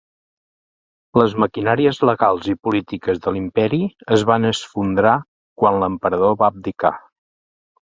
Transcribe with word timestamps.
Les 1.21 1.35
maquinàries 1.43 1.99
legals 2.11 2.47
i 2.53 2.55
polítiques 2.69 3.21
de 3.27 3.35
l'Imperi 3.37 3.81
es 4.17 4.25
van 4.33 4.49
esfondrar 4.53 5.15
quan 5.63 5.81
l'emperador 5.85 6.37
va 6.43 6.51
abdicar. 6.53 6.95